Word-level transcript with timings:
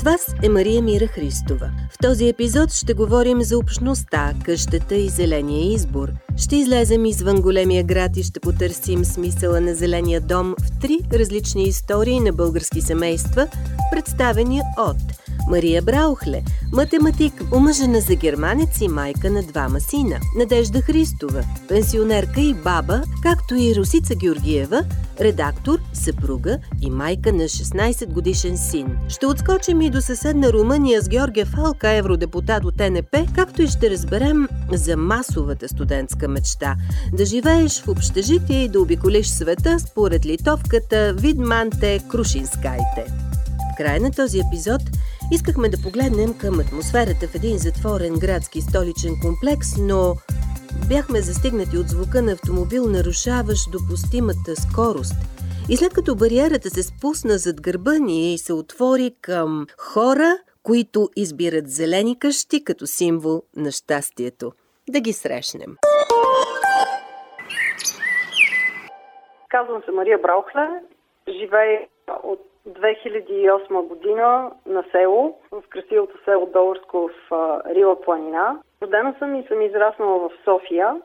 С 0.00 0.02
вас 0.02 0.34
е 0.42 0.48
Мария 0.48 0.82
Мира 0.82 1.06
Христова. 1.06 1.70
В 1.90 1.98
този 1.98 2.28
епизод 2.28 2.72
ще 2.72 2.94
говорим 2.94 3.42
за 3.42 3.58
общността, 3.58 4.34
къщата 4.44 4.94
и 4.94 5.08
зеления 5.08 5.72
избор. 5.72 6.08
Ще 6.36 6.56
излезем 6.56 7.04
извън 7.04 7.40
големия 7.40 7.84
град 7.84 8.16
и 8.16 8.22
ще 8.22 8.40
потърсим 8.40 9.04
смисъла 9.04 9.60
на 9.60 9.74
зеления 9.74 10.20
дом 10.20 10.54
в 10.58 10.80
три 10.80 10.98
различни 11.12 11.62
истории 11.62 12.20
на 12.20 12.32
български 12.32 12.80
семейства, 12.80 13.48
представени 13.92 14.60
от– 14.78 14.96
Мария 15.50 15.82
Браухле, 15.82 16.42
математик, 16.72 17.32
омъжена 17.52 18.00
за 18.00 18.14
германец 18.14 18.80
и 18.80 18.88
майка 18.88 19.30
на 19.30 19.42
двама 19.42 19.80
сина. 19.80 20.20
Надежда 20.38 20.80
Христова, 20.80 21.44
пенсионерка 21.68 22.40
и 22.40 22.54
баба, 22.54 23.02
както 23.22 23.54
и 23.54 23.74
Русица 23.76 24.14
Георгиева, 24.14 24.84
редактор, 25.20 25.78
съпруга 25.92 26.58
и 26.82 26.90
майка 26.90 27.32
на 27.32 27.42
16 27.42 28.12
годишен 28.12 28.58
син. 28.58 28.96
Ще 29.08 29.26
отскочим 29.26 29.80
и 29.80 29.90
до 29.90 30.00
съседна 30.00 30.52
Румъния 30.52 31.02
с 31.02 31.08
Георгия 31.08 31.46
Фалка, 31.46 31.90
евродепутат 31.90 32.64
от 32.64 32.78
НП, 32.78 33.16
както 33.34 33.62
и 33.62 33.68
ще 33.68 33.90
разберем 33.90 34.48
за 34.72 34.96
масовата 34.96 35.68
студентска 35.68 36.28
мечта– 36.28 36.76
да 37.12 37.24
живееш 37.24 37.82
в 37.82 37.88
общежитие 37.88 38.64
и 38.64 38.68
да 38.68 38.80
обиколиш 38.80 39.28
света 39.28 39.80
според 39.80 40.26
литовката 40.26 41.14
Видманте 41.16 42.00
Крушинскайте. 42.08 43.04
В 43.74 43.76
края 43.76 44.00
на 44.00 44.10
този 44.10 44.38
епизод– 44.38 44.82
Искахме 45.32 45.68
да 45.68 45.82
погледнем 45.86 46.30
към 46.42 46.54
атмосферата 46.64 47.24
в 47.28 47.34
един 47.34 47.56
затворен 47.66 48.14
градски 48.24 48.60
столичен 48.60 49.14
комплекс, 49.24 49.68
но 49.90 50.02
бяхме 50.88 51.20
застигнати 51.20 51.76
от 51.78 51.88
звука 51.94 52.22
на 52.22 52.32
автомобил, 52.32 52.82
нарушаващ 52.96 53.62
допустимата 53.76 54.52
скорост. 54.64 55.18
И 55.72 55.76
след 55.76 55.92
като 55.94 56.16
бариерата 56.16 56.68
се 56.70 56.82
спусна 56.82 57.34
зад 57.38 57.60
гърба 57.60 57.94
ни 57.98 58.34
и 58.34 58.38
се 58.38 58.52
отвори 58.52 59.14
към 59.20 59.66
хора, 59.78 60.38
които 60.62 61.08
избират 61.16 61.68
зелени 61.68 62.18
къщи 62.18 62.64
като 62.64 62.86
символ 62.86 63.42
на 63.56 63.70
щастието. 63.70 64.52
Да 64.88 65.00
ги 65.00 65.12
срещнем. 65.12 65.76
Казвам 69.48 69.82
се 69.84 69.90
Мария 69.90 70.18
Браухле. 70.18 70.68
Живея 71.28 71.80
от 72.22 72.49
2008 72.68 73.86
година 73.86 74.50
на 74.66 74.84
село, 74.90 75.38
в 75.52 75.62
красивото 75.68 76.24
село 76.24 76.46
Доларско 76.46 77.10
в 77.30 77.30
Рила 77.66 78.00
планина. 78.00 78.58
Родена 78.82 79.14
съм 79.18 79.34
и 79.34 79.42
съм 79.42 79.62
израснала 79.62 80.18
в 80.18 80.30
София, 80.44 81.00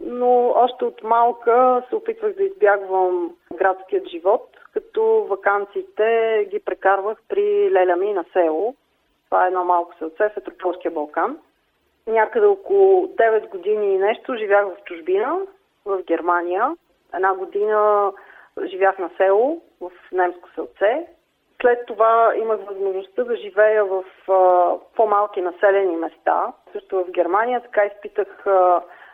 но 0.00 0.52
още 0.56 0.84
от 0.84 1.02
малка 1.02 1.82
се 1.88 1.96
опитвах 1.96 2.34
да 2.34 2.42
избягвам 2.42 3.34
градският 3.54 4.08
живот, 4.08 4.48
като 4.72 5.26
вакансиите 5.30 6.46
ги 6.50 6.60
прекарвах 6.60 7.18
при 7.28 7.70
леля 7.72 7.96
ми 7.96 8.12
на 8.12 8.24
село. 8.32 8.74
Това 9.24 9.44
е 9.44 9.48
едно 9.48 9.64
малко 9.64 9.94
селце 9.98 10.28
в 10.28 10.36
Етрополския 10.36 10.90
Балкан. 10.90 11.38
Някъде 12.06 12.46
около 12.46 13.06
9 13.06 13.48
години 13.48 13.94
и 13.94 13.98
нещо 13.98 14.36
живях 14.36 14.66
в 14.66 14.84
чужбина, 14.84 15.38
в 15.84 16.02
Германия. 16.02 16.76
Една 17.14 17.34
година 17.34 18.12
живях 18.66 18.98
на 18.98 19.10
село, 19.16 19.62
в 19.80 19.90
немско 20.12 20.48
селце. 20.54 21.06
След 21.60 21.86
това 21.86 22.32
имах 22.36 22.60
възможността 22.60 23.24
да 23.24 23.36
живея 23.36 23.84
в 23.84 24.04
а, 24.28 24.72
по-малки 24.96 25.40
населени 25.40 25.96
места, 25.96 26.52
също 26.72 27.04
в 27.04 27.10
Германия. 27.10 27.60
Така 27.60 27.84
изпитах 27.84 28.46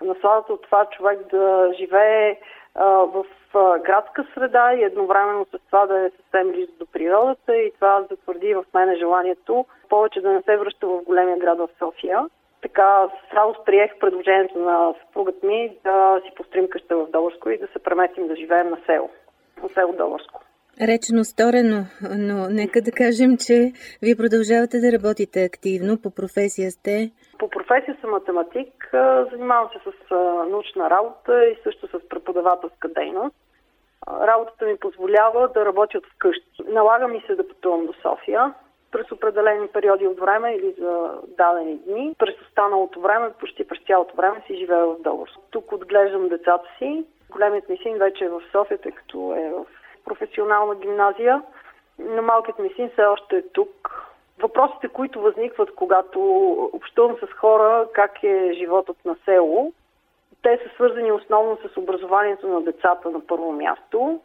насладата 0.00 0.52
от 0.52 0.62
това 0.62 0.86
човек 0.86 1.18
да 1.30 1.72
живее 1.78 2.40
а, 2.74 2.84
в 2.84 3.24
а, 3.54 3.78
градска 3.78 4.26
среда 4.34 4.74
и 4.74 4.82
едновременно 4.82 5.44
с 5.44 5.58
това 5.66 5.86
да 5.86 6.00
е 6.00 6.10
съвсем 6.10 6.52
близо 6.52 6.72
до 6.78 6.86
природата 6.86 7.56
и 7.56 7.72
това 7.74 8.06
затвърди 8.10 8.54
в 8.54 8.64
мене 8.74 8.96
желанието 8.96 9.66
повече 9.88 10.20
да 10.20 10.30
не 10.30 10.42
се 10.42 10.56
връща 10.56 10.86
в 10.86 11.02
големия 11.02 11.38
град 11.38 11.58
в 11.58 11.68
София. 11.78 12.26
Така 12.62 13.08
с 13.30 13.34
радост 13.34 13.64
приех 13.64 13.98
предложението 13.98 14.58
на 14.58 14.94
съпругът 15.00 15.42
ми 15.42 15.76
да 15.84 16.20
си 16.24 16.34
построим 16.36 16.68
къща 16.68 16.96
в 16.96 17.10
Доларско 17.10 17.50
и 17.50 17.58
да 17.58 17.66
се 17.66 17.78
преместим 17.78 18.28
да 18.28 18.36
живеем 18.36 18.70
на 18.70 18.78
село, 18.86 19.10
село 19.74 19.92
Доларско. 19.92 20.40
Речено 20.80 21.24
сторено, 21.24 21.80
но 22.18 22.48
нека 22.50 22.82
да 22.82 22.92
кажем, 22.92 23.36
че 23.46 23.72
вие 24.02 24.16
продължавате 24.16 24.76
да 24.80 24.92
работите 24.92 25.44
активно. 25.44 25.92
По 26.02 26.10
професия 26.10 26.70
сте? 26.70 27.10
По 27.38 27.50
професия 27.50 27.96
съм 28.00 28.10
математик. 28.10 28.90
Занимавам 29.32 29.68
се 29.72 29.78
с 29.90 30.14
научна 30.50 30.90
работа 30.90 31.44
и 31.44 31.56
също 31.64 31.86
с 31.86 32.08
преподавателска 32.08 32.88
дейност. 32.88 33.36
Работата 34.08 34.66
ми 34.66 34.76
позволява 34.76 35.48
да 35.54 35.64
работя 35.64 35.98
от 35.98 36.06
вкъщи. 36.06 36.62
Налага 36.68 37.08
ми 37.08 37.24
се 37.26 37.34
да 37.34 37.48
пътувам 37.48 37.86
до 37.86 37.92
София 38.02 38.54
през 38.90 39.12
определени 39.12 39.68
периоди 39.68 40.06
от 40.06 40.20
време 40.20 40.52
или 40.52 40.74
за 40.78 41.10
дадени 41.38 41.78
дни. 41.86 42.14
През 42.18 42.34
останалото 42.48 43.00
време, 43.00 43.30
почти 43.40 43.68
през 43.68 43.78
цялото 43.86 44.16
време 44.16 44.42
си 44.46 44.56
живея 44.56 44.86
в 44.86 45.02
Доларско. 45.02 45.42
Тук 45.50 45.72
отглеждам 45.72 46.28
децата 46.28 46.68
си. 46.78 47.04
Големият 47.30 47.68
ми 47.68 47.76
син 47.76 47.98
вече 47.98 48.24
е 48.24 48.28
в 48.28 48.42
София, 48.52 48.78
тъй 48.78 48.92
като 48.92 49.34
е 49.36 49.50
в 49.50 49.64
професионална 50.04 50.74
гимназия, 50.74 51.42
но 51.98 52.22
малкият 52.22 52.58
ми 52.58 52.70
син 52.76 52.90
все 52.90 53.04
още 53.04 53.36
е 53.36 53.48
тук. 53.48 54.04
Въпросите, 54.38 54.88
които 54.88 55.20
възникват, 55.20 55.74
когато 55.74 56.20
общувам 56.72 57.16
с 57.16 57.32
хора, 57.32 57.88
как 57.92 58.22
е 58.22 58.52
животът 58.52 59.04
на 59.04 59.16
село, 59.24 59.72
те 60.42 60.60
са 60.62 60.74
свързани 60.74 61.12
основно 61.12 61.56
с 61.56 61.76
образованието 61.76 62.48
на 62.48 62.60
децата 62.60 63.10
на 63.10 63.26
първо 63.26 63.52
място. 63.52 64.20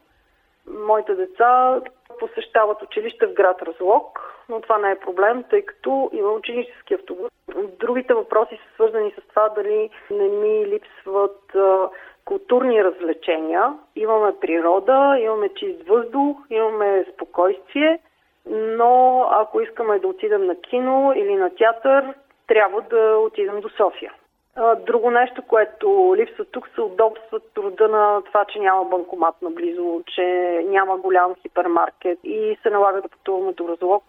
Моите 0.67 1.15
деца 1.15 1.81
посещават 2.19 2.81
училище 2.81 3.25
в 3.27 3.33
град 3.33 3.61
Разлог, 3.61 4.19
но 4.49 4.61
това 4.61 4.77
не 4.77 4.91
е 4.91 4.99
проблем, 4.99 5.43
тъй 5.49 5.61
като 5.61 6.09
има 6.13 6.29
ученически 6.29 6.93
автобус. 6.93 7.31
Другите 7.79 8.13
въпроси 8.13 8.55
са 8.55 8.73
свързани 8.73 9.11
с 9.11 9.27
това 9.27 9.49
дали 9.49 9.89
не 10.11 10.27
ми 10.27 10.65
липсват 10.65 11.55
културни 12.25 12.83
развлечения. 12.83 13.73
Имаме 13.95 14.31
природа, 14.41 15.17
имаме 15.19 15.49
чист 15.49 15.87
въздух, 15.87 16.37
имаме 16.49 17.05
спокойствие, 17.13 17.99
но 18.45 19.25
ако 19.31 19.61
искаме 19.61 19.99
да 19.99 20.07
отидем 20.07 20.45
на 20.45 20.55
кино 20.55 21.13
или 21.15 21.35
на 21.35 21.49
театър, 21.55 22.13
трябва 22.47 22.81
да 22.81 23.17
отидем 23.17 23.61
до 23.61 23.69
София. 23.69 24.13
Друго 24.77 25.11
нещо, 25.11 25.41
което 25.47 26.15
липсва 26.17 26.45
тук 26.45 26.69
са 26.75 26.83
удобства 26.83 27.39
труда 27.39 27.87
на 27.87 28.21
това, 28.21 28.45
че 28.45 28.59
няма 28.59 28.85
банкомат 28.85 29.41
наблизо, 29.41 30.01
че 30.07 30.23
няма 30.65 30.97
голям 30.97 31.35
хипермаркет 31.35 32.19
и 32.23 32.57
се 32.61 32.69
налага 32.69 33.01
да 33.01 33.09
пътуваме 33.09 33.53
до 33.53 33.67
разлог, 33.67 34.03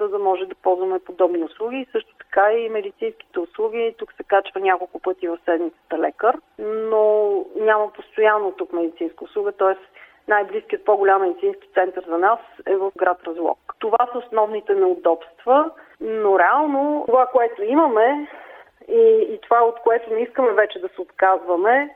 за 0.00 0.08
да 0.08 0.18
може 0.18 0.46
да 0.46 0.54
ползваме 0.54 0.98
подобни 0.98 1.44
услуги. 1.44 1.86
Също 1.92 2.14
така 2.18 2.52
и 2.52 2.68
медицинските 2.68 3.40
услуги. 3.40 3.94
Тук 3.98 4.12
се 4.12 4.22
качва 4.22 4.60
няколко 4.60 5.00
пъти 5.00 5.28
в 5.28 5.38
седмицата 5.44 5.98
лекар, 5.98 6.38
но 6.58 7.32
няма 7.56 7.92
постоянно 7.92 8.52
тук 8.52 8.72
медицинска 8.72 9.24
услуга, 9.24 9.52
т.е. 9.52 9.74
най-близкият 10.28 10.84
по-голям 10.84 11.22
медицински 11.22 11.68
център 11.74 12.04
за 12.08 12.18
нас 12.18 12.40
е 12.66 12.76
в 12.76 12.92
град 12.96 13.18
Разлог. 13.26 13.58
Това 13.78 14.08
са 14.12 14.18
основните 14.18 14.74
неудобства, 14.74 15.70
но 16.00 16.38
реално 16.38 17.04
това, 17.06 17.26
което 17.26 17.64
имаме 17.64 18.28
и, 18.92 19.26
и 19.34 19.38
това, 19.42 19.64
от 19.64 19.80
което 19.80 20.14
не 20.14 20.20
искаме 20.20 20.52
вече 20.52 20.78
да 20.78 20.88
се 20.88 21.00
отказваме, 21.00 21.94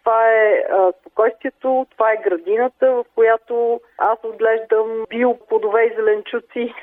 това 0.00 0.28
е 0.28 0.64
а, 0.70 0.92
спокойствието, 1.00 1.86
това 1.90 2.12
е 2.12 2.22
градината, 2.24 2.92
в 2.92 3.04
която 3.14 3.80
аз 3.98 4.18
отглеждам 4.24 5.04
биоплодове 5.08 5.84
и 5.84 5.94
зеленчуци. 5.96 6.74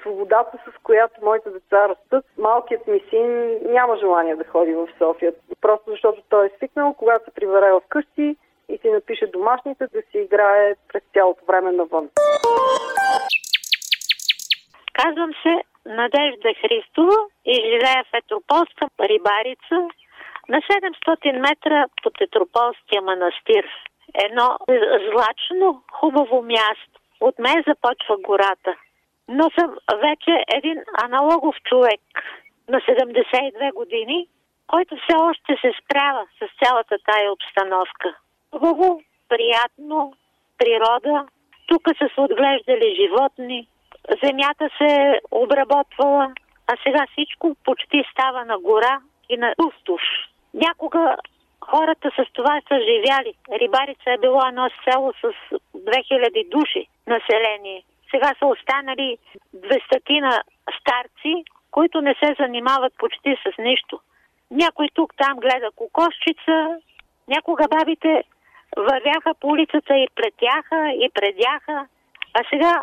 Свободата, 0.00 0.58
с 0.68 0.82
която 0.82 1.24
моите 1.24 1.50
деца 1.50 1.88
растат. 1.88 2.24
Малкият 2.38 2.86
ми 2.86 3.00
син 3.10 3.58
няма 3.72 3.96
желание 3.96 4.36
да 4.36 4.44
ходи 4.44 4.74
в 4.74 4.88
София. 4.98 5.32
Просто 5.60 5.90
защото 5.90 6.22
той 6.28 6.46
е 6.46 6.50
свикнал, 6.56 6.94
когато 6.94 7.24
се 7.24 7.30
прибере 7.30 7.72
в 7.72 7.82
къщи 7.88 8.36
и 8.68 8.78
си 8.78 8.90
напише 8.90 9.26
домашните, 9.26 9.86
да 9.86 10.02
си 10.02 10.18
играе 10.18 10.74
през 10.92 11.02
цялото 11.12 11.44
време 11.44 11.72
навън. 11.72 12.08
Казвам 14.92 15.30
се 15.42 15.73
Надежда 15.86 16.54
Христова 16.60 17.16
и 17.44 17.54
живея 17.54 18.04
в 18.04 18.14
Етрополска 18.14 18.88
рибарица 19.00 19.88
на 20.48 20.58
700 20.60 21.38
метра 21.38 21.86
под 22.02 22.20
Етрополския 22.20 23.02
манастир. 23.02 23.64
Едно 24.24 24.58
злачно, 25.10 25.82
хубаво 25.92 26.42
място. 26.42 27.00
От 27.20 27.38
мен 27.38 27.64
започва 27.66 28.16
гората. 28.16 28.74
Но 29.28 29.50
съм 29.58 29.76
вече 30.00 30.44
един 30.54 30.82
аналогов 31.04 31.56
човек 31.64 32.00
на 32.68 32.80
72 32.80 33.72
години, 33.72 34.28
който 34.66 34.96
все 34.96 35.16
още 35.16 35.56
се 35.60 35.72
справя 35.82 36.26
с 36.38 36.64
цялата 36.64 36.96
тая 37.06 37.32
обстановка. 37.32 38.16
Хубаво, 38.50 39.02
приятно, 39.28 40.14
природа. 40.58 41.26
Тук 41.66 41.82
са 41.98 42.08
се 42.14 42.20
отглеждали 42.20 42.96
животни, 43.00 43.68
земята 44.24 44.68
се 44.78 45.20
обработвала, 45.30 46.32
а 46.66 46.76
сега 46.82 47.06
всичко 47.12 47.56
почти 47.64 48.04
става 48.12 48.44
на 48.44 48.58
гора 48.58 49.00
и 49.28 49.36
на 49.36 49.54
пустош. 49.56 50.02
Някога 50.54 51.16
хората 51.60 52.10
с 52.10 52.32
това 52.32 52.60
са 52.68 52.80
живяли. 52.80 53.34
Рибарица 53.60 54.10
е 54.10 54.18
било 54.18 54.40
едно 54.48 54.68
село 54.84 55.12
с 55.12 55.32
2000 55.76 56.48
души 56.48 56.86
население. 57.06 57.82
Сега 58.10 58.32
са 58.38 58.46
останали 58.46 59.18
200 59.56 60.20
на 60.20 60.42
старци, 60.80 61.44
които 61.70 62.00
не 62.00 62.14
се 62.14 62.34
занимават 62.40 62.92
почти 62.98 63.36
с 63.42 63.62
нищо. 63.62 64.00
Някой 64.50 64.88
тук 64.94 65.12
там 65.16 65.36
гледа 65.36 65.70
кокосчица, 65.76 66.76
някога 67.28 67.68
бабите 67.68 68.24
вървяха 68.76 69.34
по 69.40 69.48
улицата 69.48 69.96
и 69.96 70.08
плетяха, 70.14 70.90
и 70.90 71.10
предяха, 71.14 71.86
а 72.34 72.40
сега 72.50 72.82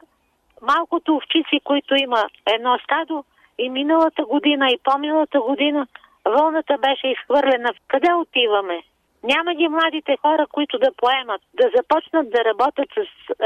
малкото 0.61 1.15
овчици, 1.15 1.59
които 1.63 1.95
има 1.95 2.23
едно 2.55 2.77
стадо, 2.83 3.23
и 3.57 3.69
миналата 3.69 4.23
година, 4.25 4.67
и 4.69 4.79
по-миналата 4.83 5.39
година, 5.39 5.87
вълната 6.25 6.77
беше 6.77 7.07
изхвърлена. 7.07 7.69
Къде 7.87 8.13
отиваме? 8.13 8.77
Няма 9.23 9.55
ги 9.55 9.67
младите 9.67 10.17
хора, 10.21 10.45
които 10.51 10.79
да 10.79 10.91
поемат, 10.97 11.41
да 11.53 11.65
започнат 11.77 12.31
да 12.31 12.39
работят 12.45 12.89
с 12.97 12.99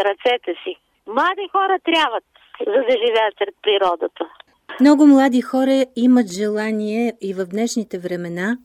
ръцете 0.06 0.54
си. 0.64 0.76
Млади 1.08 1.48
хора 1.52 1.80
трябват, 1.84 2.24
за 2.68 2.80
да 2.88 2.94
живеят 3.04 3.34
сред 3.38 3.56
природата. 3.62 4.24
Много 4.82 5.08
млади 5.08 5.42
хора 5.42 5.86
имат 5.96 6.28
желание 6.32 7.14
и 7.22 7.34
в 7.34 7.46
днешните 7.46 8.00
времена 8.00 8.58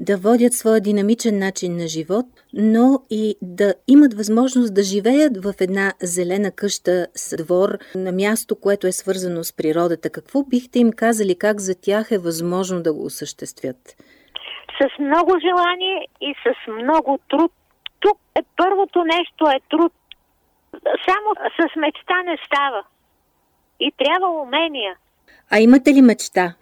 да 0.00 0.16
водят 0.16 0.52
своя 0.52 0.80
динамичен 0.80 1.38
начин 1.38 1.76
на 1.76 1.88
живот, 1.88 2.26
но 2.52 3.02
и 3.10 3.36
да 3.42 3.74
имат 3.88 4.14
възможност 4.14 4.74
да 4.74 4.82
живеят 4.82 5.44
в 5.44 5.52
една 5.60 5.92
зелена 6.02 6.50
къща 6.50 7.06
с 7.14 7.36
двор 7.36 7.68
на 7.94 8.12
място, 8.12 8.60
което 8.60 8.86
е 8.86 8.92
свързано 8.92 9.44
с 9.44 9.56
природата. 9.56 10.10
Какво 10.10 10.42
бихте 10.42 10.78
им 10.78 10.92
казали, 10.92 11.38
как 11.38 11.60
за 11.60 11.80
тях 11.80 12.10
е 12.10 12.18
възможно 12.18 12.82
да 12.82 12.92
го 12.92 13.04
осъществят? 13.04 13.96
С 14.80 14.98
много 14.98 15.32
желание 15.40 16.06
и 16.20 16.34
с 16.44 16.72
много 16.82 17.18
труд. 17.28 17.52
Тук 18.00 18.18
е 18.38 18.42
първото 18.56 19.04
нещо 19.04 19.44
е 19.56 19.60
труд. 19.70 19.92
Само 21.08 21.50
с 21.56 21.76
мечта 21.76 22.22
не 22.22 22.36
става. 22.46 22.82
И 23.80 23.92
трябва 23.98 24.42
умения. 24.42 24.94
А 25.50 25.58
имате 25.58 25.90
ли 25.90 26.02
мечта? 26.02 26.54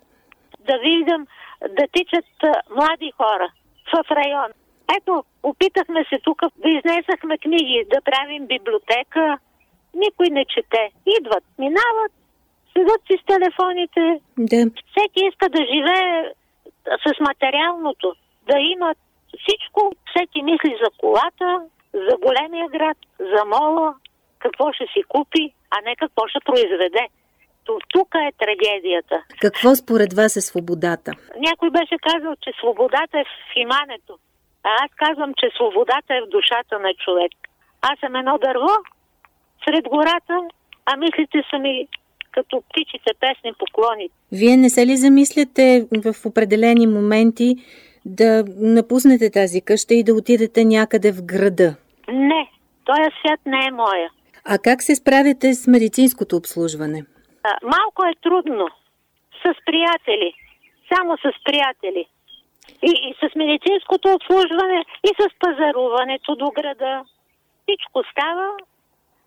Да 0.66 0.78
видим 0.78 1.26
да 1.60 1.84
тичат 1.92 2.26
млади 2.70 3.12
хора 3.16 3.48
в 3.92 4.10
район. 4.10 4.50
Ето, 4.96 5.24
опитахме 5.42 6.04
се 6.08 6.18
тук, 6.18 6.42
изнесахме 6.66 7.38
книги, 7.38 7.84
да 7.94 8.00
правим 8.00 8.46
библиотека. 8.46 9.38
Никой 9.94 10.26
не 10.30 10.44
чете. 10.44 10.90
Идват, 11.18 11.44
минават, 11.58 12.12
седат 12.72 13.02
си 13.06 13.18
с 13.22 13.26
телефоните. 13.26 14.20
Да. 14.38 14.60
Всеки 14.90 15.20
иска 15.28 15.48
да 15.48 15.58
живее 15.74 16.32
с 17.06 17.20
материалното, 17.20 18.14
да 18.46 18.58
има 18.58 18.94
всичко. 19.38 19.92
Всеки 20.10 20.42
мисли 20.42 20.78
за 20.84 20.90
колата, 20.98 21.60
за 21.92 22.16
големия 22.26 22.68
град, 22.68 22.96
за 23.18 23.44
мола, 23.44 23.94
какво 24.38 24.72
ще 24.72 24.84
си 24.84 25.02
купи, 25.08 25.52
а 25.70 25.76
не 25.84 25.96
какво 25.96 26.28
ще 26.28 26.38
произведе. 26.44 27.08
Тук 27.88 28.08
е 28.14 28.32
трагедията. 28.42 29.16
Какво 29.40 29.74
според 29.74 30.12
вас 30.12 30.36
е 30.36 30.40
свободата? 30.40 31.12
Някой 31.38 31.70
беше 31.70 31.96
казал, 32.08 32.34
че 32.42 32.50
свободата 32.60 33.18
е 33.18 33.24
в 33.24 33.56
имането. 33.56 34.18
А 34.64 34.70
аз 34.84 34.90
казвам, 34.96 35.32
че 35.38 35.46
свободата 35.56 36.10
е 36.14 36.22
в 36.24 36.28
душата 36.36 36.78
на 36.78 36.92
човек. 37.04 37.32
Аз 37.82 37.98
съм 38.00 38.16
едно 38.16 38.38
дърво 38.38 38.72
сред 39.64 39.84
гората, 39.88 40.36
а 40.86 40.96
мислите 40.96 41.42
са 41.50 41.58
ми 41.58 41.88
като 42.32 42.62
птичите 42.68 43.10
песни 43.20 43.52
поклони. 43.58 44.10
Вие 44.32 44.56
не 44.56 44.70
се 44.70 44.86
ли 44.86 44.96
замисляте 44.96 45.86
в 46.04 46.26
определени 46.26 46.86
моменти 46.86 47.56
да 48.04 48.44
напуснете 48.56 49.30
тази 49.30 49.60
къща 49.60 49.94
и 49.94 50.04
да 50.04 50.14
отидете 50.14 50.64
някъде 50.64 51.12
в 51.12 51.24
града? 51.24 51.74
Не, 52.08 52.50
този 52.84 53.10
свят 53.20 53.40
не 53.46 53.66
е 53.66 53.70
моя. 53.70 54.10
А 54.44 54.58
как 54.58 54.82
се 54.82 54.94
справяте 54.94 55.54
с 55.54 55.66
медицинското 55.66 56.36
обслужване? 56.36 57.04
Малко 57.62 58.04
е 58.04 58.14
трудно. 58.22 58.68
С 59.42 59.54
приятели. 59.66 60.34
Само 60.94 61.16
с 61.16 61.44
приятели. 61.44 62.06
И, 62.82 62.90
и 63.08 63.14
с 63.20 63.34
медицинското 63.34 64.08
обслужване, 64.08 64.84
и 65.04 65.10
с 65.20 65.38
пазаруването 65.38 66.34
до 66.34 66.50
града. 66.50 67.04
Всичко 67.62 68.02
става 68.12 68.48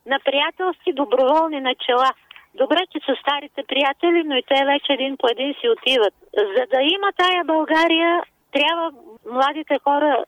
на 0.05 0.19
приятелски 0.19 0.93
доброволни 0.93 1.61
начала. 1.61 2.09
Добре, 2.55 2.81
че 2.91 2.99
са 3.05 3.15
старите 3.21 3.63
приятели, 3.63 4.23
но 4.23 4.35
и 4.35 4.43
те 4.43 4.65
вече 4.65 4.93
един 4.93 5.17
по 5.17 5.27
един 5.31 5.53
си 5.53 5.69
отиват. 5.69 6.13
За 6.37 6.65
да 6.73 6.81
има 6.81 7.11
тая 7.17 7.43
България, 7.45 8.23
трябва 8.51 8.91
младите 9.31 9.79
хора 9.83 10.25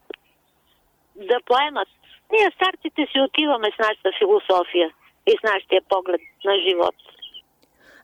да 1.16 1.38
поемат. 1.46 1.88
Ние 2.32 2.52
старците 2.56 3.08
си 3.12 3.20
отиваме 3.20 3.70
с 3.76 3.78
нашата 3.80 4.12
философия 4.18 4.90
и 5.28 5.32
с 5.32 5.44
нашия 5.44 5.82
поглед 5.90 6.22
на 6.46 6.56
живот. 6.60 6.96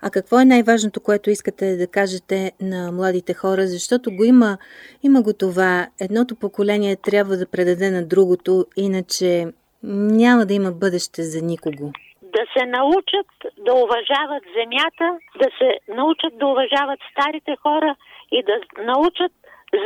А 0.02 0.10
какво 0.10 0.40
е 0.40 0.46
най-важното, 0.46 1.02
което 1.02 1.30
искате 1.30 1.78
да 1.78 1.88
кажете 1.88 2.52
на 2.62 2.92
младите 2.92 3.34
хора? 3.34 3.68
Защото 3.68 4.12
го 4.12 4.24
има, 4.24 4.58
има 5.04 5.22
го 5.22 5.34
това. 5.34 5.88
Едното 6.02 6.36
поколение 6.36 6.96
трябва 6.96 7.38
да 7.38 7.52
предаде 7.52 7.92
на 7.92 8.08
другото, 8.08 8.66
иначе 8.78 9.46
няма 9.84 10.46
да 10.46 10.54
има 10.54 10.72
бъдеще 10.72 11.24
за 11.24 11.42
никого. 11.42 11.92
Да 12.22 12.44
се 12.58 12.66
научат 12.66 13.30
да 13.66 13.74
уважават 13.74 14.44
земята, 14.60 15.20
да 15.42 15.48
се 15.58 15.94
научат 15.94 16.38
да 16.38 16.48
уважават 16.48 17.00
старите 17.12 17.56
хора 17.64 17.96
и 18.32 18.44
да 18.44 18.84
научат 18.84 19.32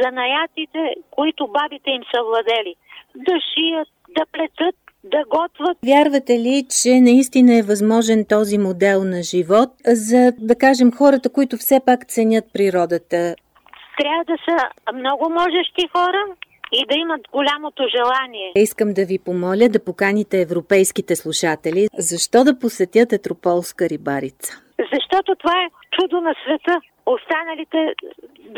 занаятите, 0.01 0.95
които 1.11 1.47
бабите 1.47 1.89
им 1.89 2.03
са 2.15 2.23
владели. 2.23 2.75
Да 3.15 3.35
шият, 3.53 3.89
да 4.09 4.25
плетат, 4.31 4.75
да 5.03 5.23
готвят. 5.29 5.77
Вярвате 5.85 6.33
ли, 6.39 6.65
че 6.81 7.01
наистина 7.01 7.57
е 7.57 7.61
възможен 7.61 8.25
този 8.29 8.57
модел 8.57 9.03
на 9.03 9.23
живот 9.23 9.69
за, 9.85 10.31
да 10.39 10.55
кажем, 10.55 10.91
хората, 10.91 11.29
които 11.29 11.57
все 11.57 11.79
пак 11.85 12.05
ценят 12.05 12.45
природата? 12.53 13.35
Трябва 13.97 14.23
да 14.27 14.37
са 14.47 14.57
много 14.93 15.29
можещи 15.29 15.87
хора 15.95 16.23
и 16.71 16.85
да 16.89 16.95
имат 16.97 17.21
голямото 17.31 17.83
желание. 17.95 18.51
Искам 18.55 18.93
да 18.93 19.05
ви 19.05 19.19
помоля 19.19 19.69
да 19.69 19.85
поканите 19.85 20.41
европейските 20.41 21.15
слушатели. 21.15 21.87
Защо 21.97 22.43
да 22.43 22.59
посетят 22.59 23.13
Етрополска 23.13 23.89
рибарица? 23.89 24.61
Защото 24.93 25.35
това 25.35 25.53
е 25.63 25.71
чудо 25.91 26.21
на 26.21 26.33
света. 26.43 26.81
Останалите 27.05 27.93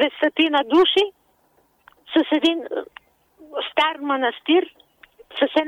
десетина 0.02 0.60
души 0.64 1.06
с 2.14 2.38
един 2.38 2.60
стар 3.72 3.96
манастир 4.02 4.64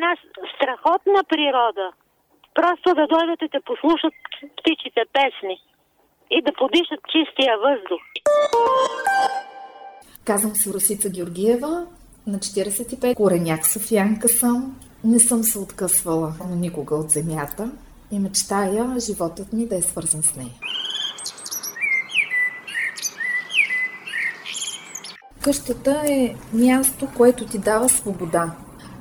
една 0.07 0.47
страхотна 0.55 1.23
природа. 1.29 1.91
Просто 2.55 2.95
да 2.95 3.07
дойдат 3.07 3.41
и 3.41 3.49
да 3.53 3.61
послушат 3.61 4.13
птичите 4.57 5.01
песни 5.13 5.57
и 6.31 6.41
да 6.41 6.51
подишат 6.53 6.99
чистия 7.13 7.57
въздух. 7.57 8.01
Казвам 10.25 10.55
се 10.55 10.73
Русица 10.73 11.09
Георгиева, 11.09 11.87
на 12.27 12.37
45, 12.37 13.15
кореняк 13.15 13.65
Софиянка 13.65 14.29
съм. 14.29 14.79
Не 15.03 15.19
съм 15.19 15.43
се 15.43 15.59
откъсвала 15.59 16.33
никога 16.49 16.95
от 16.95 17.09
земята 17.09 17.71
и 18.11 18.19
мечтая 18.19 18.99
животът 18.99 19.53
ми 19.53 19.67
да 19.67 19.75
е 19.75 19.81
свързан 19.81 20.23
с 20.23 20.35
нея. 20.35 20.53
Къщата 25.43 26.03
е 26.07 26.35
място, 26.53 27.07
което 27.17 27.45
ти 27.45 27.59
дава 27.59 27.89
свобода 27.89 28.55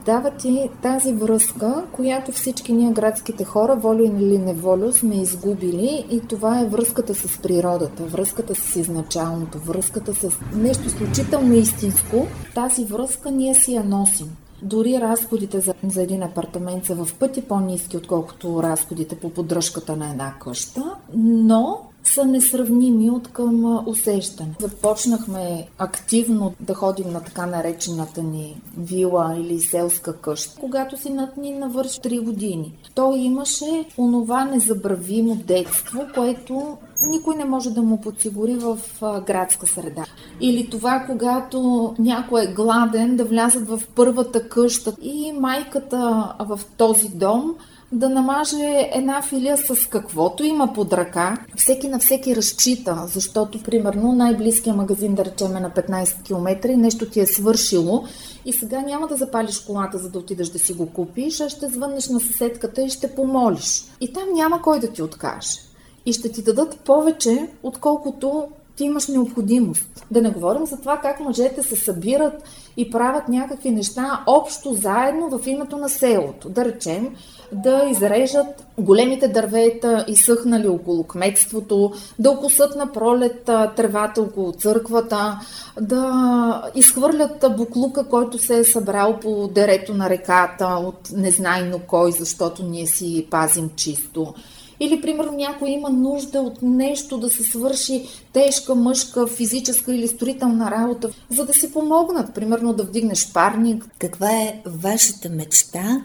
дава 0.06 0.30
ти 0.30 0.70
тази 0.82 1.12
връзка, 1.12 1.84
която 1.92 2.32
всички 2.32 2.72
ние 2.72 2.92
градските 2.92 3.44
хора, 3.44 3.76
волю 3.76 4.02
или 4.04 4.38
неволю, 4.38 4.92
сме 4.92 5.14
изгубили 5.14 6.06
и 6.10 6.20
това 6.20 6.60
е 6.60 6.66
връзката 6.66 7.14
с 7.14 7.38
природата, 7.42 8.02
връзката 8.02 8.54
с 8.54 8.76
изначалното, 8.76 9.58
връзката 9.58 10.14
с 10.14 10.30
нещо 10.54 10.86
изключително 10.86 11.54
истинско. 11.54 12.26
Тази 12.54 12.84
връзка 12.84 13.30
ние 13.30 13.54
си 13.54 13.74
я 13.74 13.84
носим. 13.84 14.36
Дори 14.62 15.00
разходите 15.00 15.60
за, 15.60 15.74
за 15.88 16.02
един 16.02 16.22
апартамент 16.22 16.84
са 16.84 16.94
в 16.94 17.08
пъти 17.18 17.42
по-низки, 17.42 17.96
отколкото 17.96 18.62
разходите 18.62 19.16
по 19.16 19.30
поддръжката 19.30 19.96
на 19.96 20.10
една 20.10 20.34
къща, 20.40 20.82
но 21.14 21.85
са 22.08 22.24
несравними 22.24 23.10
от 23.10 23.28
към 23.28 23.82
усещане. 23.88 24.54
Започнахме 24.60 25.66
активно 25.78 26.52
да 26.60 26.74
ходим 26.74 27.10
на 27.12 27.20
така 27.20 27.46
наречената 27.46 28.22
ни 28.22 28.60
вила 28.78 29.36
или 29.38 29.60
селска 29.60 30.16
къща, 30.16 30.60
когато 30.60 30.96
си 30.96 31.10
над 31.10 31.36
ни 31.36 31.50
навърши 31.50 32.00
3 32.00 32.24
години. 32.24 32.72
Той 32.94 33.18
имаше 33.18 33.84
онова 33.98 34.44
незабравимо 34.44 35.34
детство, 35.34 36.06
което 36.14 36.76
никой 37.10 37.36
не 37.36 37.44
може 37.44 37.70
да 37.70 37.82
му 37.82 38.00
подсигури 38.00 38.54
в 38.54 38.78
градска 39.26 39.66
среда. 39.66 40.04
Или 40.40 40.70
това, 40.70 41.04
когато 41.06 41.94
някой 41.98 42.44
е 42.44 42.52
гладен, 42.52 43.16
да 43.16 43.24
влязат 43.24 43.68
в 43.68 43.82
първата 43.94 44.48
къща 44.48 44.92
и 45.02 45.32
майката 45.32 46.34
в 46.40 46.60
този 46.76 47.08
дом 47.08 47.54
да 47.92 48.08
намаже 48.08 48.90
една 48.92 49.22
филия 49.22 49.56
с 49.56 49.86
каквото 49.86 50.44
има 50.44 50.72
под 50.72 50.92
ръка. 50.92 51.36
Всеки 51.56 51.88
на 51.88 51.98
всеки 51.98 52.36
разчита, 52.36 53.02
защото, 53.06 53.62
примерно, 53.62 54.12
най-близкия 54.12 54.74
магазин, 54.74 55.14
да 55.14 55.24
речем, 55.24 55.56
е 55.56 55.60
на 55.60 55.70
15 55.70 56.22
км 56.22 56.68
и 56.68 56.76
нещо 56.76 57.10
ти 57.10 57.20
е 57.20 57.26
свършило 57.26 58.04
и 58.44 58.52
сега 58.52 58.80
няма 58.80 59.08
да 59.08 59.16
запалиш 59.16 59.58
колата, 59.58 59.98
за 59.98 60.10
да 60.10 60.18
отидеш 60.18 60.48
да 60.48 60.58
си 60.58 60.72
го 60.72 60.86
купиш, 60.86 61.40
а 61.40 61.48
ще 61.48 61.68
звъннеш 61.68 62.08
на 62.08 62.20
съседката 62.20 62.82
и 62.82 62.90
ще 62.90 63.14
помолиш. 63.14 63.84
И 64.00 64.12
там 64.12 64.24
няма 64.34 64.62
кой 64.62 64.80
да 64.80 64.92
ти 64.92 65.02
откаже. 65.02 65.58
И 66.06 66.12
ще 66.12 66.32
ти 66.32 66.42
дадат 66.42 66.80
повече, 66.80 67.48
отколкото 67.62 68.48
ти 68.76 68.84
имаш 68.84 69.08
необходимост. 69.08 70.06
Да 70.10 70.22
не 70.22 70.30
говорим 70.30 70.66
за 70.66 70.76
това 70.76 70.96
как 70.96 71.20
мъжете 71.20 71.62
се 71.62 71.76
събират 71.76 72.42
и 72.76 72.90
правят 72.90 73.28
някакви 73.28 73.70
неща 73.70 74.22
общо 74.26 74.74
заедно 74.74 75.38
в 75.38 75.46
името 75.46 75.76
на 75.76 75.88
селото. 75.88 76.48
Да 76.48 76.64
речем, 76.64 77.16
да 77.52 77.84
изрежат 77.90 78.66
големите 78.78 79.28
дървета, 79.28 80.04
изсъхнали 80.08 80.68
около 80.68 81.04
кметството, 81.04 81.92
да 82.18 82.30
окусат 82.30 82.76
на 82.76 82.92
пролет 82.92 83.50
тревата 83.76 84.22
около 84.22 84.52
църквата, 84.52 85.40
да 85.80 86.70
изхвърлят 86.74 87.44
буклука, 87.56 88.04
който 88.04 88.38
се 88.38 88.58
е 88.58 88.64
събрал 88.64 89.20
по 89.20 89.48
дерето 89.48 89.94
на 89.94 90.10
реката 90.10 90.66
от 90.66 91.10
незнайно 91.12 91.80
кой, 91.86 92.12
защото 92.12 92.64
ние 92.64 92.86
си 92.86 93.26
пазим 93.30 93.70
чисто. 93.76 94.34
Или, 94.80 95.00
примерно, 95.00 95.32
някой 95.32 95.68
има 95.70 95.90
нужда 95.90 96.40
от 96.40 96.62
нещо 96.62 97.18
да 97.18 97.30
се 97.30 97.42
свърши 97.42 98.08
тежка 98.32 98.74
мъжка, 98.74 99.26
физическа 99.26 99.94
или 99.94 100.08
строителна 100.08 100.70
работа, 100.70 101.08
за 101.30 101.46
да 101.46 101.52
си 101.52 101.72
помогнат, 101.72 102.34
примерно 102.34 102.72
да 102.72 102.82
вдигнеш 102.82 103.32
парник. 103.32 103.86
Каква 103.98 104.30
е 104.30 104.60
вашата 104.66 105.28
мечта 105.28 106.04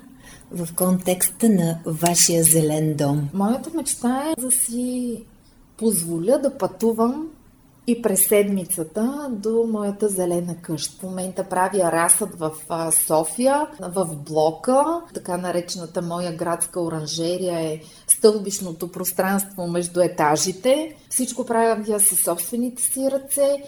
в 0.52 0.76
контекста 0.76 1.50
на 1.50 1.80
вашия 1.86 2.44
зелен 2.44 2.96
дом? 2.96 3.30
Моята 3.34 3.70
мечта 3.76 4.24
е 4.32 4.42
да 4.42 4.52
си 4.52 5.24
позволя 5.78 6.38
да 6.38 6.58
пътувам 6.58 7.28
и 7.88 8.02
през 8.02 8.28
седмицата 8.28 9.28
до 9.32 9.68
моята 9.68 10.10
зелена 10.10 10.56
къща. 10.62 10.98
В 11.00 11.04
момента 11.04 11.44
правя 11.44 11.92
разсъд 11.92 12.30
в 12.40 12.52
София, 12.92 13.68
в 13.80 14.16
блока. 14.16 15.02
Така 15.14 15.38
наречената 15.38 16.02
моя 16.02 16.36
градска 16.36 16.82
оранжерия 16.82 17.60
е 17.60 17.82
стълбишното 18.08 18.92
пространство 18.92 19.68
между 19.68 20.02
етажите. 20.02 20.96
Всичко 21.10 21.46
правя 21.46 22.00
със 22.00 22.20
собствените 22.20 22.84
си 22.84 23.12
ръце 23.12 23.64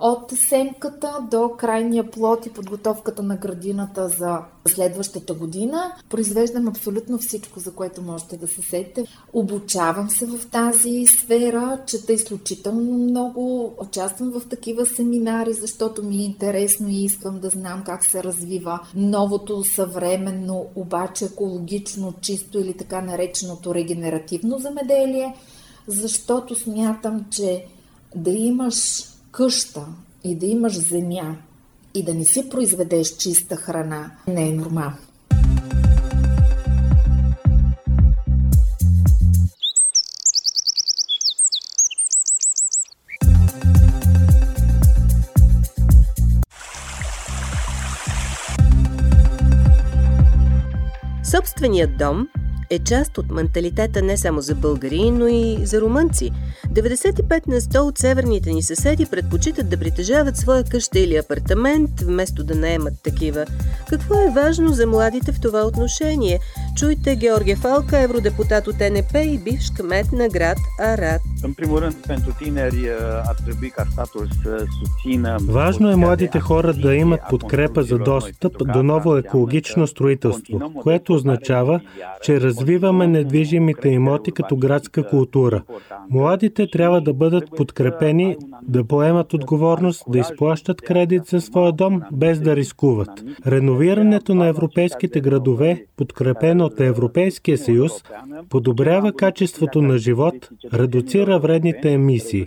от 0.00 0.32
семката 0.48 1.12
до 1.30 1.48
крайния 1.48 2.10
плод 2.10 2.46
и 2.46 2.52
подготовката 2.52 3.22
на 3.22 3.36
градината 3.36 4.08
за 4.08 4.38
следващата 4.68 5.34
година. 5.34 5.92
Произвеждам 6.10 6.68
абсолютно 6.68 7.18
всичко, 7.18 7.60
за 7.60 7.74
което 7.74 8.02
можете 8.02 8.36
да 8.36 8.48
се 8.48 8.62
сетите. 8.62 9.04
Обучавам 9.32 10.10
се 10.10 10.26
в 10.26 10.46
тази 10.50 11.06
сфера, 11.06 11.78
чета 11.86 12.12
изключително 12.12 12.98
много, 12.98 13.74
участвам 13.78 14.30
в 14.30 14.48
такива 14.48 14.86
семинари, 14.86 15.52
защото 15.52 16.02
ми 16.02 16.16
е 16.16 16.24
интересно 16.24 16.88
и 16.88 17.04
искам 17.04 17.40
да 17.40 17.48
знам 17.48 17.82
как 17.86 18.04
се 18.04 18.24
развива 18.24 18.80
новото 18.94 19.64
съвременно, 19.64 20.66
обаче 20.74 21.24
екологично, 21.24 22.14
чисто 22.20 22.58
или 22.58 22.76
така 22.76 23.00
нареченото 23.00 23.74
регенеративно 23.74 24.58
замеделие, 24.58 25.34
защото 25.86 26.54
смятам, 26.54 27.24
че 27.30 27.64
да 28.14 28.30
имаш 28.30 29.04
къща 29.30 29.86
и 30.24 30.38
да 30.38 30.46
имаш 30.46 30.78
земя 30.78 31.36
и 31.94 32.04
да 32.04 32.14
не 32.14 32.24
си 32.24 32.48
произведеш 32.48 33.16
чиста 33.16 33.56
храна 33.56 34.10
не 34.26 34.48
е 34.48 34.52
нормално. 34.52 34.96
Собственият 51.30 51.96
дом 51.96 52.28
е 52.70 52.78
част 52.78 53.18
от 53.18 53.30
менталитета 53.30 54.02
не 54.02 54.16
само 54.16 54.40
за 54.40 54.54
българи, 54.54 55.10
но 55.10 55.26
и 55.26 55.58
за 55.64 55.80
румънци. 55.80 56.30
95 56.72 57.46
на 57.48 57.60
100 57.60 57.78
от 57.78 57.98
северните 57.98 58.52
ни 58.52 58.62
съседи 58.62 59.06
предпочитат 59.06 59.68
да 59.68 59.76
притежават 59.76 60.36
своя 60.36 60.64
къща 60.64 60.98
или 60.98 61.16
апартамент, 61.16 62.00
вместо 62.00 62.44
да 62.44 62.54
наемат 62.54 62.94
такива. 63.02 63.46
Какво 63.88 64.14
е 64.14 64.32
важно 64.34 64.68
за 64.68 64.86
младите 64.86 65.32
в 65.32 65.40
това 65.40 65.62
отношение? 65.62 66.38
Чуйте 66.78 67.16
Георгия 67.16 67.56
Фалка, 67.56 67.98
евродепутат 67.98 68.66
от 68.66 68.76
НП 68.80 69.14
и 69.14 69.38
бивш 69.38 69.70
кмет 69.76 70.12
на 70.12 70.28
град 70.28 70.58
Арат. 70.80 71.20
Важно 75.40 75.90
е 75.90 75.96
младите 75.96 76.40
хора 76.40 76.74
да 76.74 76.94
имат 76.94 77.20
подкрепа 77.30 77.82
за 77.82 77.98
достъп 77.98 78.72
до 78.72 78.82
ново 78.82 79.16
екологично 79.16 79.86
строителство, 79.86 80.72
което 80.82 81.14
означава, 81.14 81.80
че 82.22 82.40
развиваме 82.40 83.06
недвижимите 83.06 83.88
имоти 83.88 84.32
като 84.32 84.56
градска 84.56 85.08
култура. 85.08 85.62
Младите 86.10 86.70
трябва 86.70 87.00
да 87.00 87.12
бъдат 87.14 87.44
подкрепени, 87.56 88.36
да 88.62 88.84
поемат 88.84 89.34
отговорност, 89.34 90.04
да 90.08 90.18
изплащат 90.18 90.82
кредит 90.82 91.22
за 91.26 91.40
своя 91.40 91.72
дом, 91.72 92.02
без 92.12 92.40
да 92.40 92.56
рискуват. 92.56 93.10
Реновирането 93.46 94.34
на 94.34 94.46
европейските 94.46 95.20
градове, 95.20 95.84
подкрепено 95.96 96.67
от 96.68 96.80
Европейския 96.80 97.58
съюз, 97.58 97.92
подобрява 98.48 99.12
качеството 99.12 99.82
на 99.82 99.98
живот, 99.98 100.34
редуцира 100.74 101.38
вредните 101.38 101.92
емисии. 101.92 102.46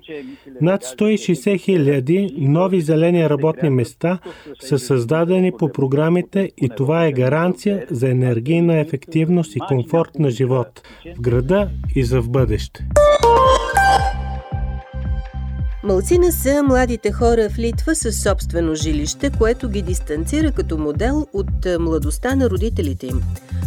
Над 0.62 0.84
160 0.84 1.60
хиляди 1.60 2.36
нови 2.38 2.82
зелени 2.82 3.30
работни 3.30 3.70
места 3.70 4.20
са 4.60 4.80
създадени 4.80 5.52
по 5.52 5.72
програмите 5.72 6.52
и 6.58 6.70
това 6.78 7.06
е 7.06 7.12
гаранция 7.12 7.86
за 7.90 8.10
енергийна 8.10 8.80
ефективност 8.80 9.56
и 9.56 9.60
комфорт 9.60 10.20
на 10.20 10.30
живот 10.30 10.82
в 11.18 11.22
града 11.22 11.70
и 11.96 12.04
за 12.04 12.22
в 12.22 12.30
бъдеще. 12.30 12.86
Малцина 15.84 16.32
са 16.32 16.64
младите 16.64 17.12
хора 17.12 17.50
в 17.50 17.60
Литва 17.60 17.96
със 17.96 18.22
собствено 18.22 18.76
жилище, 18.76 19.32
което 19.38 19.70
ги 19.70 19.82
дистанцира 19.82 20.52
като 20.52 20.78
модел 20.78 21.28
от 21.34 21.80
младостта 21.80 22.36
на 22.36 22.50
родителите 22.50 23.08
им. 23.08 23.22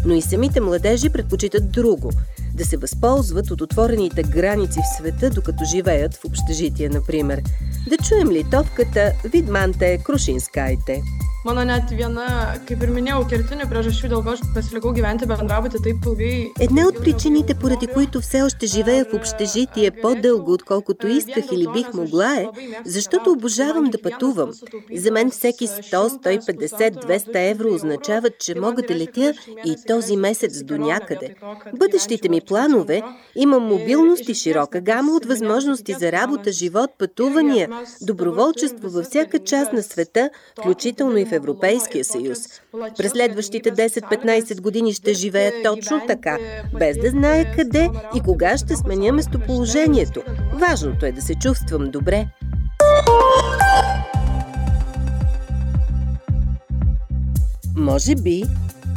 Но 0.07 0.15
и 0.15 0.23
самите 0.23 0.61
младежи 0.61 1.11
предпочитат 1.11 1.71
друго– 1.71 2.11
да 2.55 2.65
се 2.65 2.77
възползват 2.77 3.51
от 3.51 3.61
отворените 3.61 4.23
граници 4.23 4.81
в 4.81 4.97
света, 4.97 5.31
докато 5.31 5.65
живеят 5.65 6.15
в 6.15 6.25
общежитие, 6.25 6.89
например. 6.89 7.43
Да 7.89 7.97
чуем 7.97 8.31
литовката 8.31 9.13
Видманте 9.25 9.99
Крушинскайте. 9.99 11.03
Mano 11.45 11.61
net 11.69 11.91
viena, 11.93 12.27
kaip 12.65 12.81
ir 12.87 12.91
minėjau, 12.95 13.27
kertinių 13.29 13.67
priežasčių, 13.69 14.09
dėl 14.09 14.23
ko 14.25 14.33
aš 14.33 14.43
pasilikau 14.55 14.93
gyventi 14.97 15.27
bendrabutį 15.29 15.81
taip 15.85 16.07
ilgai. 16.09 16.37
Една 16.67 16.87
от 16.89 17.01
причините, 17.05 17.55
поради 17.55 17.87
които 17.87 18.21
все 18.21 18.43
още 18.43 18.67
живея 18.67 19.05
в 19.05 19.13
общежитие 19.15 19.91
по-дълго, 19.91 20.53
отколкото 20.53 21.07
исках 21.07 21.45
или 21.53 21.67
бих 21.75 21.93
могла 21.93 22.37
е, 22.37 22.47
защото 22.85 23.31
обожавам 23.33 23.91
да 23.91 24.03
пътувам. 24.03 24.53
За 24.95 25.11
мен 25.11 25.31
всеки 25.31 25.69
100, 25.69 25.93
150, 25.93 27.07
200 27.07 27.51
евро 27.51 27.75
означават, 27.75 28.39
че 28.39 28.55
мога 28.55 28.83
да 28.83 28.95
летя 28.95 29.35
и 29.67 29.77
този 29.87 30.17
месец 30.17 30.63
до 30.63 30.79
някъде. 30.79 31.35
Бъдещите 31.77 32.29
ми 32.29 32.41
планове 32.41 33.03
имам 33.37 33.63
мобилност 33.63 34.29
и 34.29 34.35
широка 34.35 34.81
гама 34.81 35.13
от 35.13 35.27
възможности 35.27 35.93
за 35.93 36.13
работа, 36.13 36.53
живот, 36.53 36.91
пътувания, 36.99 37.69
доброволчество 38.03 38.89
във 38.89 39.07
всяка 39.07 39.39
част 39.39 39.73
на 39.73 39.83
света, 39.83 40.31
включително 40.61 41.17
и 41.19 41.25
в 41.25 41.34
Европейския 41.35 42.05
съюз. 42.05 42.39
През 42.97 43.13
следващите 43.13 43.73
10-15 43.73 44.61
години 44.61 44.93
ще 44.93 45.13
живея 45.13 45.53
точно 45.65 46.03
така, 46.07 46.39
без 46.79 46.99
да 46.99 47.11
зная 47.11 47.57
къде 47.57 47.91
и 48.17 48.21
кога 48.21 48.59
ще 48.59 48.77
сменя 48.77 49.13
местоположението. 49.13 50.23
Важното 50.55 51.07
е 51.07 51.13
да 51.13 51.23
се 51.23 51.35
чувствам 51.35 51.91
добре. 51.91 52.27
Може 57.77 58.15
би 58.15 58.45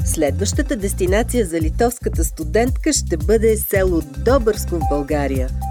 следващата 0.05 0.75
дестинация 0.75 1.45
за 1.45 1.61
литовската 1.61 2.25
студентка 2.25 2.93
ще 2.93 3.17
бъде 3.17 3.57
село 3.57 4.01
Добърско 4.25 4.75
в 4.75 4.89
България– 4.89 5.49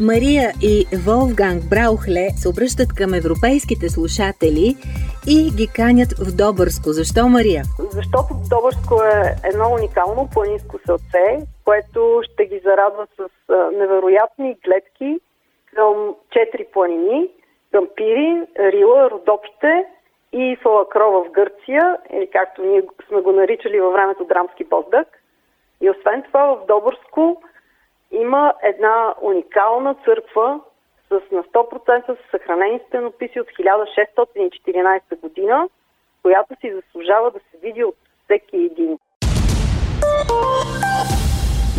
Мария 0.00 0.52
и 0.62 0.86
Волфганг 1.06 1.60
Браухле 1.70 2.24
се 2.40 2.48
обръщат 2.48 2.90
към 2.98 3.14
европейските 3.14 3.88
слушатели 3.88 4.66
и 5.36 5.38
ги 5.58 5.66
канят 5.78 6.10
в 6.24 6.28
Добърско. 6.42 6.88
Защо, 6.98 7.28
Мария? 7.28 7.62
Защото 7.98 8.30
Добърско 8.54 8.94
е 9.02 9.18
едно 9.50 9.66
уникално 9.78 10.28
планинско 10.34 10.78
селце, 10.86 11.26
което 11.64 12.00
ще 12.28 12.42
ги 12.46 12.58
зарадва 12.64 13.06
с 13.16 13.20
невероятни 13.80 14.56
гледки 14.64 15.20
към 15.74 16.14
четири 16.30 16.66
планини, 16.72 17.28
към 17.72 17.88
Пирин, 17.96 18.46
Рила, 18.58 19.10
Родопите 19.10 19.72
и 20.32 20.56
Фалакрова 20.62 21.24
в 21.24 21.30
Гърция, 21.30 21.96
или 22.12 22.28
както 22.32 22.62
ние 22.62 22.82
сме 23.08 23.20
го 23.20 23.32
наричали 23.32 23.80
във 23.80 23.92
времето 23.92 24.24
Драмски 24.24 24.64
Боздък. 24.64 25.08
И 25.80 25.90
освен 25.90 26.22
това 26.22 26.44
в 26.46 26.66
Добърско 26.68 27.42
има 28.10 28.52
една 28.62 29.14
уникална 29.22 29.94
църква 30.04 30.60
с 31.08 31.12
на 31.32 31.42
100% 31.42 32.16
съхранени 32.30 32.80
стенописи 32.88 33.40
от 33.40 33.46
1614 33.46 35.20
година, 35.20 35.68
която 36.22 36.54
си 36.60 36.72
заслужава 36.74 37.30
да 37.30 37.38
се 37.38 37.66
види 37.66 37.84
от 37.84 37.96
всеки 38.24 38.56
един. 38.56 38.98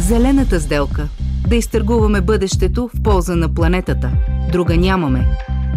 Зелената 0.10 0.60
сделка. 0.60 1.02
Да 1.50 1.56
изтъргуваме 1.56 2.22
бъдещето 2.22 2.88
в 2.88 3.04
полза 3.04 3.36
на 3.36 3.48
планетата. 3.56 4.08
Друга 4.52 4.74
нямаме. 4.78 5.20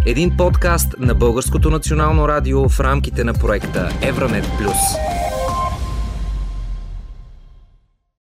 Един 0.06 0.30
подкаст 0.38 0.94
на 0.99 1.14
Българското 1.14 1.71
национално 1.71 2.28
радио 2.28 2.68
в 2.68 2.80
рамките 2.80 3.25
на 3.25 3.32
проекта 3.35 3.88
Евранет 4.09 4.44
Плюс. 4.59 4.80